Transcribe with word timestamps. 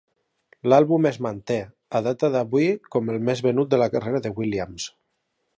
L'àlbum 0.71 1.05
es 1.09 1.19
manté, 1.25 1.57
a 1.99 2.01
data 2.09 2.31
d'avui, 2.37 2.67
com 2.97 3.15
el 3.17 3.23
més 3.29 3.47
venut 3.49 3.73
de 3.75 3.83
la 3.85 3.93
carrera 3.97 4.27
de 4.29 4.37
Williams. 4.41 4.93